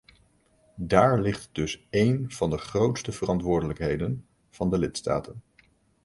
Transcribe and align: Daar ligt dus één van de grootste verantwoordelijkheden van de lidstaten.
Daar 0.75 1.21
ligt 1.21 1.49
dus 1.51 1.87
één 1.89 2.31
van 2.31 2.49
de 2.49 2.57
grootste 2.57 3.11
verantwoordelijkheden 3.11 4.25
van 4.49 4.69
de 4.69 4.77
lidstaten. 4.77 5.41